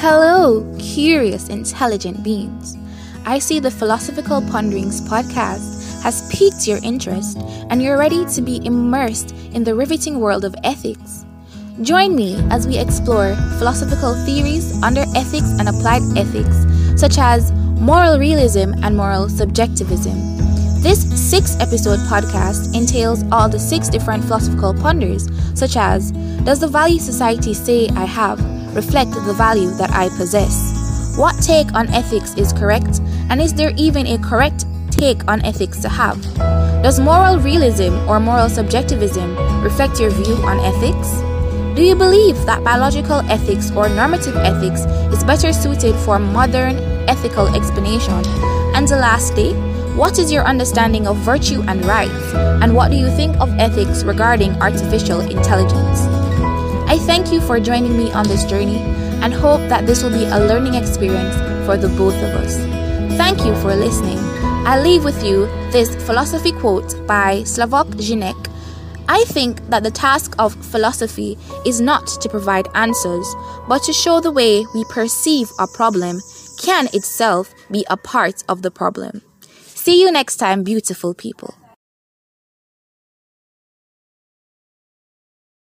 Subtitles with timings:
[0.00, 2.76] Hello, curious, intelligent beings.
[3.26, 7.36] I see the Philosophical Ponderings podcast has piqued your interest
[7.68, 11.26] and you're ready to be immersed in the riveting world of ethics.
[11.82, 18.20] Join me as we explore philosophical theories under ethics and applied ethics, such as moral
[18.20, 20.14] realism and moral subjectivism.
[20.80, 25.28] This six episode podcast entails all the six different philosophical ponders,
[25.58, 26.12] such as
[26.44, 31.16] Does the value society say I have reflect the value that I possess?
[31.16, 33.00] What take on ethics is correct,
[33.30, 36.20] and is there even a correct take on ethics to have?
[36.82, 41.20] Does moral realism or moral subjectivism reflect your view on ethics?
[41.76, 44.80] Do you believe that biological ethics or normative ethics
[45.12, 46.76] is better suited for modern
[47.08, 48.24] ethical explanation?
[48.74, 49.54] And lastly,
[49.94, 52.34] what is your understanding of virtue and rights?
[52.62, 56.17] And what do you think of ethics regarding artificial intelligence?
[56.88, 58.78] I thank you for joining me on this journey
[59.22, 61.36] and hope that this will be a learning experience
[61.66, 62.56] for the both of us.
[63.18, 64.18] Thank you for listening.
[64.66, 68.48] I leave with you this philosophy quote by Slavoj Žižek.
[69.06, 71.36] I think that the task of philosophy
[71.66, 73.26] is not to provide answers,
[73.68, 76.20] but to show the way we perceive a problem
[76.62, 79.20] can itself be a part of the problem.
[79.42, 81.54] See you next time, beautiful people.